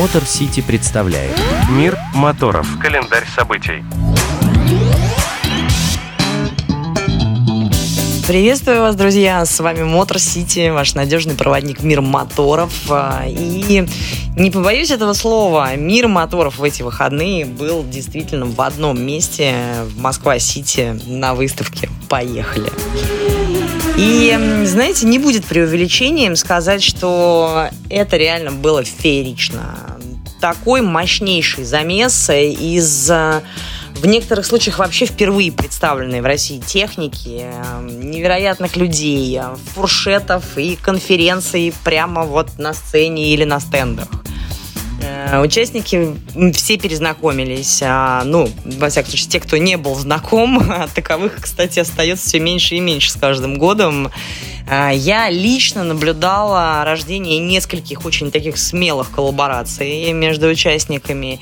Мотор 0.00 0.24
Сити 0.24 0.62
представляет 0.62 1.38
Мир 1.68 1.98
моторов. 2.14 2.66
Календарь 2.80 3.26
событий. 3.36 3.84
Приветствую 8.26 8.80
вас, 8.80 8.96
друзья! 8.96 9.44
С 9.44 9.60
вами 9.60 9.82
Мотор 9.82 10.18
Сити, 10.18 10.70
ваш 10.70 10.94
надежный 10.94 11.34
проводник 11.34 11.82
мир 11.82 12.00
моторов. 12.00 12.72
А, 12.88 13.26
И 13.28 13.86
не 14.38 14.50
побоюсь 14.50 14.90
этого 14.90 15.12
слова, 15.12 15.76
мир 15.76 16.08
моторов 16.08 16.56
в 16.56 16.64
эти 16.64 16.80
выходные 16.80 17.44
был 17.44 17.84
действительно 17.84 18.46
в 18.46 18.58
одном 18.62 19.02
месте 19.02 19.54
в 19.84 20.00
Москва-Сити 20.00 20.98
на 21.08 21.34
выставке. 21.34 21.90
Поехали! 22.08 22.72
И, 23.98 24.64
знаете, 24.64 25.04
не 25.04 25.18
будет 25.18 25.44
преувеличением 25.44 26.34
сказать, 26.36 26.82
что 26.82 27.68
это 27.90 28.16
реально 28.16 28.50
было 28.50 28.82
феерично. 28.82 29.89
Такой 30.40 30.80
мощнейший 30.80 31.64
замес 31.64 32.30
из 32.30 33.10
э, 33.10 33.42
в 33.96 34.06
некоторых 34.06 34.46
случаях 34.46 34.78
вообще 34.78 35.04
впервые 35.04 35.52
представленной 35.52 36.22
в 36.22 36.24
России 36.24 36.58
техники, 36.58 37.42
э, 37.42 37.88
невероятных 38.02 38.76
людей, 38.76 39.38
э, 39.38 39.54
фуршетов 39.74 40.56
и 40.56 40.76
конференций 40.76 41.74
прямо 41.84 42.22
вот 42.22 42.58
на 42.58 42.72
сцене 42.72 43.34
или 43.34 43.44
на 43.44 43.60
стендах. 43.60 44.08
Э, 45.02 45.42
Участники 45.42 46.16
все 46.54 46.78
перезнакомились. 46.78 47.80
а, 47.82 48.22
Ну, 48.24 48.50
во 48.64 48.88
всяком 48.88 49.10
случае, 49.10 49.28
те, 49.30 49.40
кто 49.40 49.58
не 49.58 49.76
был 49.76 49.94
знаком, 49.94 50.58
а 50.70 50.88
таковых, 50.88 51.36
кстати, 51.40 51.80
остается 51.80 52.26
все 52.26 52.40
меньше 52.40 52.76
и 52.76 52.80
меньше 52.80 53.10
с 53.10 53.16
каждым 53.16 53.58
годом. 53.58 54.10
А, 54.68 54.90
Я 54.90 55.30
лично 55.30 55.84
наблюдала 55.84 56.84
рождение 56.84 57.38
нескольких 57.38 58.04
очень 58.04 58.30
таких 58.30 58.58
смелых 58.58 59.10
коллабораций 59.10 60.12
между 60.12 60.48
участниками. 60.48 61.40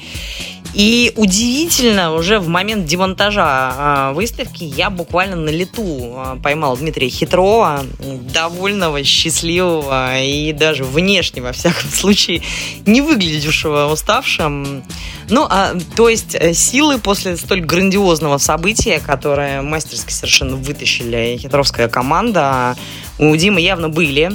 И 0.75 1.13
удивительно, 1.17 2.15
уже 2.15 2.39
в 2.39 2.49
момент 2.49 2.85
демонтажа 2.85 3.43
а, 3.45 4.13
выставки 4.13 4.65
я 4.65 4.91
буквально 4.91 5.37
на 5.37 5.49
лету 5.49 6.15
а, 6.17 6.39
поймал 6.43 6.77
Дмитрия 6.77 7.09
Хитрова, 7.09 7.85
довольного, 8.33 9.03
счастливого 9.03 10.21
и 10.21 10.53
даже 10.53 10.85
внешне, 10.85 11.43
во 11.43 11.53
всяком 11.53 11.91
случае, 11.91 12.43
не 12.87 13.01
выглядевшего 13.01 13.91
уставшим. 13.91 14.85
Ну, 15.31 15.47
а, 15.49 15.75
то 15.97 16.09
есть 16.09 16.35
э, 16.35 16.53
силы 16.55 16.99
после 16.99 17.37
столь 17.37 17.61
грандиозного 17.61 18.39
события, 18.39 19.01
которое 19.01 19.63
мастерски 19.63 20.13
совершенно 20.13 20.57
вытащили 20.57 21.39
хитровская 21.41 21.89
команда, 21.89 22.77
у 23.19 23.35
Димы 23.37 23.61
явно 23.61 23.89
были. 23.89 24.33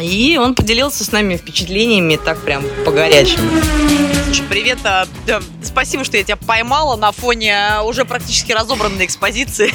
И 0.00 0.38
он 0.40 0.54
поделился 0.54 1.04
с 1.04 1.12
нами 1.12 1.36
впечатлениями 1.36 2.16
так 2.16 2.40
прям 2.44 2.62
по-горячему. 2.84 3.50
Слушай, 3.50 4.17
привет. 4.48 4.78
а, 4.84 5.06
да, 5.26 5.40
спасибо, 5.62 6.04
что 6.04 6.16
я 6.16 6.22
тебя 6.24 6.36
поймала 6.36 6.96
на 6.96 7.12
фоне 7.12 7.54
а, 7.56 7.82
уже 7.82 8.04
практически 8.04 8.52
разобранной 8.52 9.06
экспозиции 9.06 9.72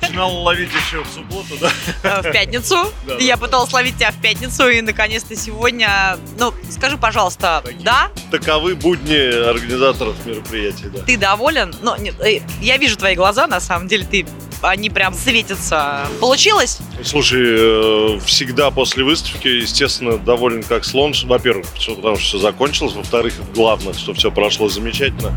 Начинал 0.00 0.34
ловить 0.42 0.70
еще 0.72 1.02
в 1.02 1.08
субботу, 1.08 1.56
да? 1.60 1.70
а, 2.04 2.22
в 2.22 2.30
пятницу. 2.32 2.76
Да, 3.06 3.16
Я 3.18 3.36
да. 3.36 3.42
пыталась 3.44 3.72
ловить 3.72 3.96
тебя 3.96 4.10
в 4.10 4.20
пятницу, 4.20 4.68
и 4.68 4.80
наконец-то 4.80 5.34
сегодня... 5.36 6.18
Ну, 6.38 6.52
скажи, 6.70 6.96
пожалуйста, 6.96 7.62
Такие. 7.64 7.82
да? 7.82 8.10
Таковы 8.30 8.74
будни 8.74 9.16
организаторов 9.16 10.14
мероприятий, 10.26 10.86
да. 10.86 11.02
Ты 11.02 11.16
доволен? 11.16 11.74
Ну, 11.82 11.96
нет, 11.96 12.14
э, 12.20 12.40
я 12.60 12.76
вижу 12.76 12.96
твои 12.96 13.14
глаза, 13.14 13.46
на 13.46 13.60
самом 13.60 13.88
деле, 13.88 14.04
ты 14.04 14.26
они 14.62 14.90
прям 14.90 15.14
светятся. 15.14 16.06
Получилось? 16.20 16.78
Слушай, 17.04 17.42
э, 17.44 18.20
всегда 18.24 18.70
после 18.70 19.04
выставки, 19.04 19.48
естественно, 19.48 20.18
доволен 20.18 20.62
как 20.62 20.84
слон. 20.84 21.12
Во-первых, 21.24 21.66
потому 21.68 22.16
что 22.16 22.24
все 22.24 22.38
закончилось. 22.38 22.94
Во-вторых, 22.94 23.34
главное, 23.54 23.92
что 23.94 24.14
все 24.14 24.30
прошло 24.30 24.68
замечательно. 24.68 25.34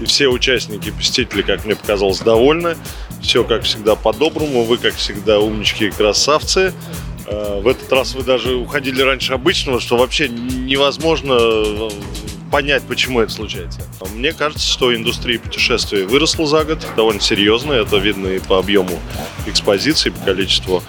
И 0.00 0.04
все 0.04 0.28
участники, 0.28 0.90
посетители, 0.90 1.42
как 1.42 1.64
мне 1.64 1.76
показалось, 1.76 2.20
довольны. 2.20 2.76
Все, 3.22 3.44
как 3.44 3.62
всегда, 3.64 3.94
по-доброму. 3.94 4.64
Вы, 4.64 4.78
как 4.78 4.94
всегда, 4.94 5.38
умнички 5.38 5.86
и 5.86 5.90
красавцы. 5.90 6.72
Э, 7.26 7.60
В 7.62 7.68
этот 7.68 7.92
раз 7.92 8.14
вы 8.14 8.22
даже 8.22 8.54
уходили 8.54 9.02
раньше 9.02 9.32
обычного, 9.34 9.80
что 9.80 9.96
вообще 9.96 10.28
невозможно 10.28 11.34
э, 11.38 11.90
понять, 12.52 12.82
почему 12.86 13.20
это 13.20 13.32
случается. 13.32 13.80
Мне 14.14 14.34
кажется, 14.34 14.68
что 14.68 14.94
индустрия 14.94 15.40
путешествий 15.40 16.04
выросла 16.04 16.46
за 16.46 16.64
год 16.64 16.86
довольно 16.96 17.20
серьезно. 17.20 17.72
Это 17.72 17.96
видно 17.96 18.28
и 18.28 18.38
по 18.38 18.58
объему 18.58 19.00
экспозиций, 19.46 20.12
по 20.12 20.26
количеству 20.26 20.84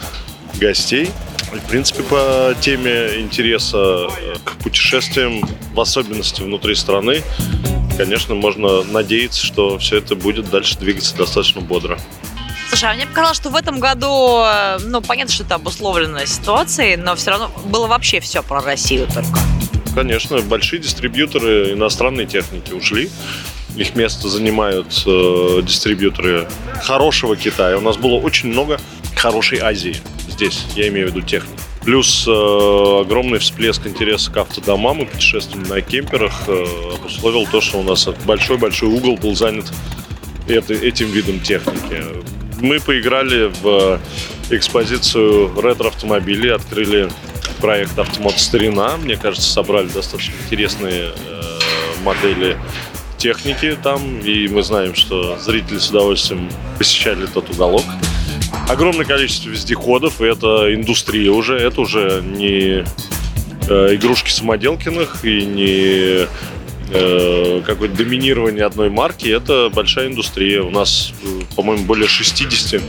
гостей. 0.59 1.09
И, 1.53 1.56
в 1.56 1.63
принципе, 1.63 2.03
по 2.03 2.53
теме 2.59 3.22
интереса 3.22 3.78
э, 3.78 4.35
к 4.44 4.57
путешествиям, 4.63 5.41
в 5.74 5.79
особенности 5.79 6.41
внутри 6.41 6.75
страны, 6.75 7.22
конечно, 7.95 8.35
можно 8.35 8.84
надеяться, 8.84 9.45
что 9.45 9.78
все 9.78 10.00
это 10.00 10.16
будет 10.16 10.50
дальше 10.50 10.78
двигаться 10.78 11.16
достаточно 11.16 11.62
бодро. 11.62 11.97
Слушай, 12.69 12.90
а 12.90 12.94
мне 12.95 13.06
показалось, 13.06 13.38
что 13.38 13.50
в 13.51 13.56
этом 13.56 13.80
году, 13.80 14.41
э, 14.44 14.80
ну, 14.81 15.00
понятно, 15.01 15.34
что 15.34 15.44
это 15.44 15.56
обусловлено 15.56 16.25
ситуацией, 16.25 16.97
но 16.97 17.16
все 17.16 17.31
равно 17.31 17.51
было 17.66 17.88
вообще 17.88 18.19
все 18.19 18.44
про 18.44 18.62
Россию 18.62 19.07
только. 19.13 19.40
Конечно, 19.96 20.42
большие 20.42 20.81
дистрибьюторы 20.81 21.74
иностранной 21.74 22.26
техники 22.26 22.74
ушли. 22.74 23.09
Их 23.76 23.96
место 23.96 24.28
занимают 24.28 25.04
э, 25.06 25.62
дистрибьюторы 25.64 26.48
хорошего 26.84 27.36
Китая. 27.36 27.78
У 27.78 27.81
нас 27.81 27.98
было 27.98 28.16
очень 28.16 28.50
много 28.50 28.80
хорошей 29.16 29.59
Азии 29.59 29.96
здесь, 30.30 30.66
я 30.76 30.88
имею 30.88 31.08
в 31.08 31.12
виду 31.12 31.22
техники. 31.26 31.59
Плюс 31.84 32.26
э, 32.28 32.31
огромный 32.31 33.40
всплеск 33.40 33.86
интереса 33.86 34.31
к 34.31 34.38
автодомам 34.38 35.02
и 35.02 35.06
путешествиям 35.06 35.64
на 35.64 35.81
кемперах 35.81 36.34
э, 36.48 36.66
обусловил 36.96 37.46
то, 37.46 37.62
что 37.62 37.80
у 37.80 37.84
нас 37.84 38.08
большой-большой 38.25 38.90
угол 38.90 39.18
был 39.18 39.36
занят 39.36 39.72
это- 40.48 40.74
этим 40.74 41.12
видом 41.12 41.40
техники. 41.40 42.04
Мы 42.62 42.80
поиграли 42.80 43.52
в 43.62 44.00
экспозицию 44.50 45.60
ретро-автомобилей, 45.60 46.52
открыли 46.52 47.10
проект 47.63 47.97
«Автомат 47.97 48.41
Старина». 48.41 48.97
Мне 48.97 49.16
кажется, 49.16 49.50
собрали 49.50 49.88
достаточно 49.88 50.34
интересные 50.44 51.13
э, 51.16 51.44
модели 52.03 52.57
техники 53.18 53.78
там, 53.81 54.19
и 54.19 54.50
мы 54.50 54.63
знаем, 54.63 54.94
что 54.94 55.40
зрители 55.40 55.78
с 55.78 55.90
удовольствием 55.90 56.50
посещали 56.78 57.25
тот 57.25 57.50
уголок. 57.51 57.85
Огромное 58.68 59.06
количество 59.06 59.47
вездеходов, 59.47 60.19
и 60.19 60.25
это 60.25 60.75
индустрия 60.75 61.31
уже, 61.31 61.57
это 61.57 61.79
уже 61.79 62.22
не 62.22 62.84
э, 63.69 63.95
игрушки 63.95 64.30
самоделкиных 64.30 65.24
и 65.24 65.45
не 65.45 66.28
э, 66.91 67.62
какое-то 67.66 67.95
доминирование 67.95 68.66
одной 68.66 68.90
марки, 68.90 69.30
это 69.30 69.72
большая 69.74 70.07
индустрия. 70.07 70.63
У 70.63 70.69
нас, 70.69 71.13
э, 71.24 71.56
по-моему, 71.56 71.85
более 71.85 72.09
60 72.09 72.81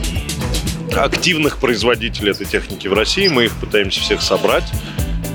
активных 0.97 1.57
производителей 1.57 2.31
этой 2.31 2.45
техники 2.45 2.87
в 2.87 2.93
России. 2.93 3.27
Мы 3.27 3.45
их 3.45 3.55
пытаемся 3.55 3.99
всех 3.99 4.21
собрать, 4.21 4.65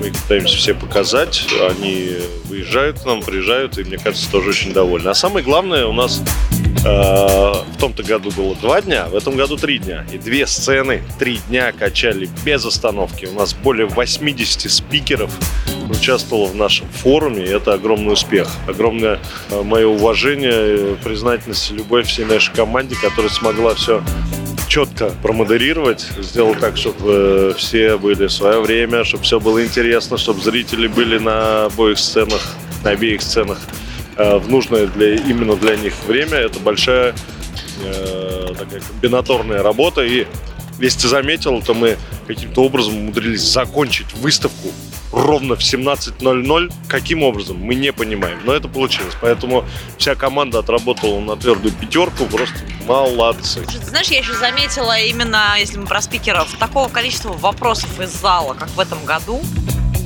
мы 0.01 0.09
их 0.09 0.17
пытаемся 0.17 0.57
все 0.57 0.75
показать. 0.75 1.47
Они 1.69 2.17
выезжают 2.45 3.01
к 3.01 3.05
нам, 3.05 3.23
приезжают, 3.23 3.79
и 3.79 3.85
мне 3.85 3.99
кажется, 3.99 4.31
тоже 4.31 4.51
очень 4.51 4.73
довольны. 4.73 5.09
А 5.09 5.15
самое 5.15 5.45
главное, 5.45 5.87
у 5.87 5.93
нас 5.93 6.23
э, 6.85 6.89
в 6.89 7.77
том-то 7.79 8.03
году 8.03 8.31
было 8.31 8.55
два 8.57 8.81
дня, 8.81 9.07
в 9.07 9.15
этом 9.15 9.37
году 9.37 9.57
три 9.57 9.79
дня. 9.79 10.07
И 10.13 10.19
две 10.19 10.47
сцены 10.47 11.03
три 11.19 11.39
дня 11.49 11.73
качали 11.73 12.29
без 12.45 12.65
остановки. 12.65 13.27
У 13.27 13.35
нас 13.35 13.53
более 13.53 13.87
80 13.87 14.71
спикеров 14.71 15.31
участвовало 15.91 16.47
в 16.47 16.57
нашем 16.57 16.89
форуме, 16.89 17.45
и 17.45 17.49
это 17.49 17.75
огромный 17.75 18.15
успех. 18.15 18.49
Огромное 18.67 19.21
э, 19.51 19.63
мое 19.63 19.87
уважение, 19.87 20.53
э, 20.53 20.97
признательность 21.05 21.71
и 21.71 21.75
любовь 21.75 22.07
всей 22.07 22.25
нашей 22.25 22.55
команде, 22.55 22.97
которая 23.01 23.31
смогла 23.31 23.75
все 23.75 24.03
четко 24.71 25.11
промодерировать, 25.23 26.07
сделал 26.21 26.55
так, 26.55 26.77
чтобы 26.77 27.55
все 27.59 27.99
были 27.99 28.29
в 28.29 28.33
свое 28.33 28.61
время, 28.61 29.05
чтобы 29.05 29.25
все 29.25 29.41
было 29.41 29.65
интересно, 29.65 30.17
чтобы 30.17 30.41
зрители 30.41 30.87
были 30.87 31.19
на 31.19 31.65
обоих 31.65 31.99
сценах, 31.99 32.41
на 32.85 32.91
обеих 32.91 33.21
сценах 33.21 33.59
э, 34.17 34.39
в 34.39 34.49
нужное 34.49 34.87
для, 34.87 35.17
именно 35.17 35.57
для 35.57 35.77
них 35.77 35.93
время. 36.07 36.39
Это 36.39 36.61
большая 36.61 37.17
э, 37.85 38.55
такая 38.57 38.81
комбинаторная 38.81 39.61
работа. 39.65 40.03
И 40.03 40.29
если 40.79 41.01
ты 41.01 41.09
заметил, 41.09 41.61
то 41.63 41.75
мы 41.75 41.99
каким-то 42.29 42.63
образом 42.63 42.97
умудрились 42.97 43.43
закончить 43.43 44.15
выставку 44.15 44.69
ровно 45.13 45.57
в 45.57 45.61
17.00. 45.61 46.73
Каким 46.89 47.23
образом, 47.23 47.59
мы 47.59 47.75
не 47.75 47.93
понимаем. 47.93 48.39
Но 48.45 48.53
это 48.53 48.69
получилось. 48.69 49.15
Поэтому 49.21 49.65
вся 49.99 50.15
команда 50.15 50.61
отработала 50.61 51.21
на 51.21 51.37
твердую 51.37 51.75
пятерку. 51.75 52.27
Просто 52.27 52.59
молодцы. 52.87 53.63
Слушай, 53.65 53.81
ты 53.81 53.87
знаешь, 53.87 54.09
я 54.09 54.19
еще 54.19 54.35
заметила 54.35 54.99
именно, 54.99 55.55
если 55.59 55.79
мы 55.79 55.87
про 55.87 56.01
спикеров, 56.01 56.57
такого 56.59 56.89
количества 56.89 57.33
вопросов 57.33 58.01
из 58.01 58.11
зала, 58.11 58.55
как 58.55 58.69
в 58.71 58.81
этом 58.81 59.05
году, 59.05 59.41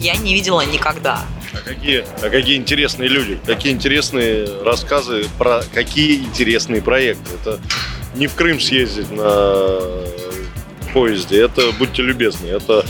я 0.01 0.17
не 0.17 0.35
видела 0.35 0.61
никогда. 0.63 1.23
А 1.53 1.59
какие, 1.59 2.05
а 2.21 2.31
какие 2.31 2.57
интересные 2.57 3.09
люди, 3.09 3.39
какие 3.47 3.73
интересные 3.73 4.47
рассказы 4.63 5.27
про 5.39 5.63
какие 5.73 6.17
интересные 6.17 6.83
проекты. 6.83 7.31
Это 7.41 7.61
не 8.15 8.27
в 8.27 8.35
Крым 8.35 8.61
съездить 8.61 9.11
на 9.11 9.81
поезде, 10.93 11.41
это, 11.41 11.73
будьте 11.79 12.03
любезны, 12.03 12.47
это 12.47 12.85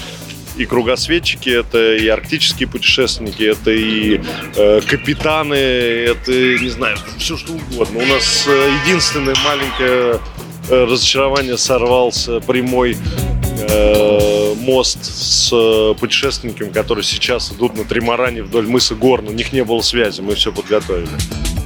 и 0.57 0.67
кругосветчики, 0.67 1.51
это 1.51 1.95
и 1.95 2.07
арктические 2.09 2.69
путешественники, 2.69 3.43
это 3.43 3.71
и 3.71 4.21
э, 4.57 4.81
капитаны, 4.87 5.55
это, 5.55 6.33
не 6.33 6.69
знаю, 6.69 6.97
все 7.19 7.37
что 7.37 7.53
угодно. 7.53 8.03
У 8.03 8.07
нас 8.07 8.45
э, 8.47 8.71
единственное 8.85 9.35
маленькое 9.45 10.21
э, 10.69 10.85
разочарование 10.85 11.59
сорвался 11.59 12.41
прямой 12.41 12.97
э, 13.69 14.55
мост 14.59 15.05
с 15.05 15.51
э, 15.53 15.95
путешественниками, 15.99 16.71
которые 16.71 17.05
сейчас 17.05 17.53
идут 17.53 17.77
на 17.77 17.85
тримаране 17.85 18.43
вдоль 18.43 18.67
мыса 18.67 18.95
Горн. 18.95 19.29
У 19.29 19.33
них 19.33 19.53
не 19.53 19.65
было 19.65 19.81
связи, 19.81 20.21
мы 20.21 20.35
все 20.35 20.53
подготовили. 20.53 21.09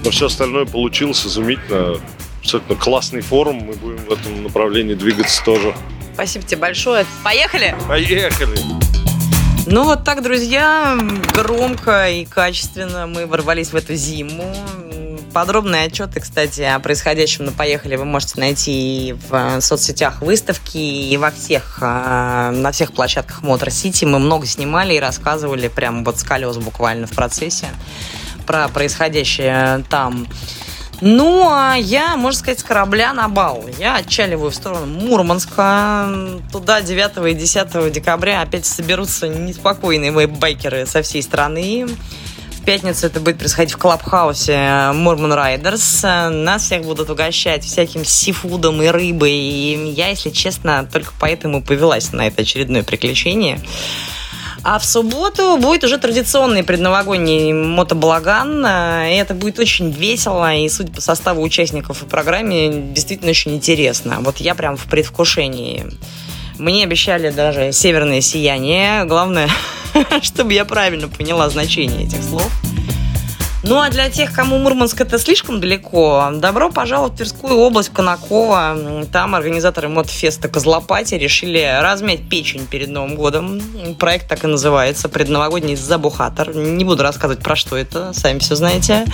Но 0.05 0.11
все 0.11 0.26
остальное 0.26 0.64
получилось 0.64 1.26
изумительно. 1.26 1.96
Абсолютно 2.40 2.76
классный 2.76 3.20
форум, 3.20 3.56
мы 3.56 3.73
будем 3.75 3.99
в 3.99 4.12
этом 4.12 4.43
направлении 4.43 4.94
двигаться 4.94 5.44
тоже. 5.44 5.75
Спасибо 6.18 6.44
тебе 6.44 6.62
большое. 6.62 7.06
Поехали! 7.22 7.76
Поехали! 7.86 8.58
Ну 9.66 9.84
вот 9.84 10.02
так, 10.02 10.20
друзья, 10.20 10.98
громко 11.32 12.10
и 12.10 12.24
качественно 12.24 13.06
мы 13.06 13.24
ворвались 13.28 13.68
в 13.68 13.76
эту 13.76 13.94
зиму. 13.94 14.52
Подробные 15.32 15.84
отчеты, 15.84 16.18
кстати, 16.18 16.62
о 16.62 16.80
происходящем 16.80 17.44
на 17.44 17.52
«Поехали» 17.52 17.94
вы 17.94 18.04
можете 18.04 18.40
найти 18.40 19.10
и 19.10 19.16
в 19.28 19.60
соцсетях 19.60 20.20
выставки, 20.20 20.76
и 20.76 21.16
во 21.16 21.30
всех, 21.30 21.78
э, 21.82 22.50
на 22.52 22.72
всех 22.72 22.94
площадках 22.94 23.42
Мотор 23.42 23.70
Сити. 23.70 24.04
Мы 24.04 24.18
много 24.18 24.44
снимали 24.44 24.94
и 24.94 24.98
рассказывали 24.98 25.68
прямо 25.68 26.02
вот 26.02 26.18
с 26.18 26.24
колес 26.24 26.56
буквально 26.56 27.06
в 27.06 27.10
процессе 27.10 27.66
про 28.44 28.66
происходящее 28.66 29.84
там. 29.88 30.26
Ну, 31.00 31.48
а 31.48 31.76
я, 31.76 32.16
можно 32.16 32.38
сказать, 32.38 32.58
с 32.58 32.64
корабля 32.64 33.12
на 33.12 33.28
бал. 33.28 33.64
Я 33.78 33.96
отчаливаю 33.96 34.50
в 34.50 34.54
сторону 34.54 34.86
Мурманска. 34.86 36.08
Туда 36.50 36.80
9 36.80 37.32
и 37.32 37.34
10 37.34 37.92
декабря 37.92 38.42
опять 38.42 38.66
соберутся 38.66 39.28
неспокойные 39.28 40.10
вейбайкеры 40.10 40.86
со 40.86 41.02
всей 41.02 41.22
страны. 41.22 41.86
В 42.50 42.64
пятницу 42.64 43.06
это 43.06 43.20
будет 43.20 43.38
происходить 43.38 43.72
в 43.72 43.78
клабхаусе 43.78 44.90
Мурман 44.92 45.32
Райдерс. 45.32 46.02
Нас 46.02 46.64
всех 46.64 46.82
будут 46.82 47.08
угощать 47.08 47.64
всяким 47.64 48.04
сифудом 48.04 48.82
и 48.82 48.88
рыбой. 48.88 49.32
И 49.32 49.92
я, 49.92 50.08
если 50.08 50.30
честно, 50.30 50.86
только 50.92 51.12
поэтому 51.20 51.62
повелась 51.62 52.12
на 52.12 52.26
это 52.26 52.42
очередное 52.42 52.82
приключение. 52.82 53.60
А 54.70 54.78
в 54.78 54.84
субботу 54.84 55.56
будет 55.56 55.82
уже 55.84 55.96
традиционный 55.96 56.62
предновогодний 56.62 57.54
мотобалаган. 57.54 58.66
И 58.66 59.14
это 59.14 59.32
будет 59.32 59.58
очень 59.58 59.90
весело. 59.90 60.54
И, 60.54 60.68
судя 60.68 60.92
по 60.92 61.00
составу 61.00 61.40
участников 61.40 62.02
и 62.02 62.06
программе, 62.06 62.92
действительно 62.92 63.30
очень 63.30 63.54
интересно. 63.54 64.18
Вот 64.20 64.36
я 64.36 64.54
прям 64.54 64.76
в 64.76 64.84
предвкушении. 64.84 65.86
Мне 66.58 66.84
обещали 66.84 67.30
даже 67.30 67.72
северное 67.72 68.20
сияние. 68.20 69.06
Главное, 69.06 69.48
чтобы 70.20 70.52
я 70.52 70.66
правильно 70.66 71.08
поняла 71.08 71.48
значение 71.48 72.04
этих 72.04 72.22
слов. 72.22 72.52
Ну 73.68 73.82
а 73.82 73.90
для 73.90 74.08
тех, 74.08 74.32
кому 74.32 74.56
Мурманск 74.56 74.98
это 74.98 75.18
слишком 75.18 75.60
далеко, 75.60 76.30
добро 76.32 76.70
пожаловать 76.70 77.12
в 77.12 77.16
Тверскую 77.16 77.54
область, 77.58 77.90
в 77.90 77.92
Конаково. 77.92 79.04
Там 79.12 79.34
организаторы 79.34 79.90
мотофеста 79.90 80.48
Козлопати 80.48 81.16
решили 81.16 81.78
размять 81.82 82.26
печень 82.30 82.66
перед 82.66 82.88
Новым 82.88 83.14
годом. 83.14 83.60
Проект 83.98 84.26
так 84.26 84.42
и 84.44 84.46
называется, 84.46 85.10
предновогодний 85.10 85.76
забухатор. 85.76 86.56
Не 86.56 86.82
буду 86.82 87.02
рассказывать 87.02 87.44
про 87.44 87.56
что 87.56 87.76
это, 87.76 88.14
сами 88.14 88.38
все 88.38 88.54
знаете. 88.54 89.04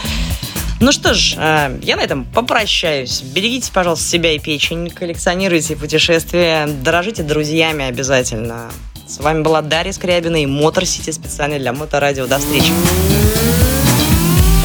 Ну 0.78 0.92
что 0.92 1.14
ж, 1.14 1.34
э, 1.36 1.80
я 1.82 1.96
на 1.96 2.02
этом 2.02 2.24
попрощаюсь. 2.24 3.22
Берегите, 3.22 3.72
пожалуйста, 3.72 4.08
себя 4.08 4.30
и 4.34 4.38
печень, 4.38 4.88
коллекционируйте 4.88 5.74
путешествия, 5.74 6.68
дорожите 6.68 7.24
друзьями 7.24 7.86
обязательно. 7.86 8.70
С 9.08 9.18
вами 9.18 9.42
была 9.42 9.62
Дарья 9.62 9.90
Скрябина 9.90 10.40
и 10.40 10.46
Мотор 10.46 10.86
Сити 10.86 11.10
специально 11.10 11.58
для 11.58 11.72
Моторадио. 11.72 12.28
До 12.28 12.38
встречи. 12.38 12.70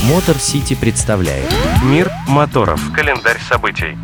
Мотор 0.10 0.38
Сити 0.38 0.74
представляет 0.74 1.46
Мир 1.84 2.10
моторов. 2.28 2.82
Календарь 2.96 3.40
событий. 3.48 3.96